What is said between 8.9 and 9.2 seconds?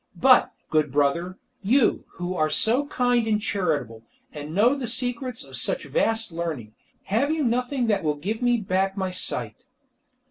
my